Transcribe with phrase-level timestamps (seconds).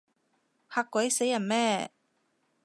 [0.71, 1.91] 嚇鬼死人咩？